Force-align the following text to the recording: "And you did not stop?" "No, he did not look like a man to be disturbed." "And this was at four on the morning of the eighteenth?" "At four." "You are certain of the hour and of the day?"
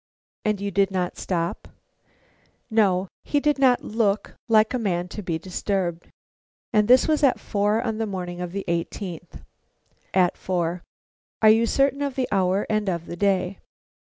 "And 0.43 0.59
you 0.59 0.71
did 0.71 0.89
not 0.89 1.15
stop?" 1.19 1.67
"No, 2.71 3.07
he 3.23 3.39
did 3.39 3.59
not 3.59 3.83
look 3.83 4.33
like 4.49 4.73
a 4.73 4.79
man 4.79 5.07
to 5.09 5.21
be 5.21 5.37
disturbed." 5.37 6.07
"And 6.73 6.87
this 6.87 7.07
was 7.07 7.21
at 7.21 7.39
four 7.39 7.83
on 7.83 7.99
the 7.99 8.07
morning 8.07 8.41
of 8.41 8.51
the 8.51 8.65
eighteenth?" 8.67 9.43
"At 10.11 10.37
four." 10.37 10.81
"You 11.43 11.61
are 11.61 11.65
certain 11.67 12.01
of 12.01 12.15
the 12.15 12.27
hour 12.31 12.65
and 12.67 12.89
of 12.89 13.05
the 13.05 13.15
day?" 13.15 13.59